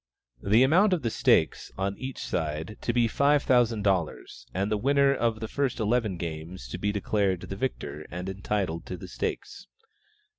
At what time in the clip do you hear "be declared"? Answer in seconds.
6.79-7.41